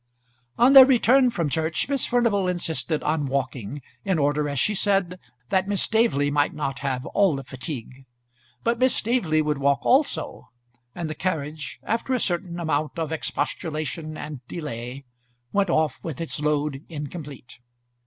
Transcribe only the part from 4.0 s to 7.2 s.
in order, as she said, that Miss Staveley might not have